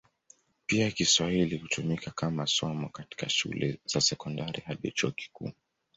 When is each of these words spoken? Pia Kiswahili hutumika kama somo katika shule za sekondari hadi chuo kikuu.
Pia 0.65 0.91
Kiswahili 0.91 1.57
hutumika 1.57 2.11
kama 2.11 2.47
somo 2.47 2.89
katika 2.89 3.29
shule 3.29 3.79
za 3.85 4.01
sekondari 4.01 4.63
hadi 4.65 4.91
chuo 4.91 5.11
kikuu. 5.11 5.51